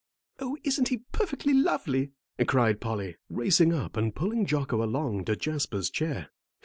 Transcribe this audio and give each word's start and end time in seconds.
"Oh, 0.39 0.57
isn't 0.63 0.87
he 0.87 1.03
perfectly 1.11 1.53
lovely!" 1.53 2.13
cried 2.47 2.81
Polly, 2.81 3.17
racing 3.29 3.71
up 3.71 3.95
and 3.95 4.15
pulling 4.15 4.47
Jocko 4.47 4.81
along 4.81 5.25
to 5.25 5.35
Jasper's 5.35 5.91
chair. 5.91 6.31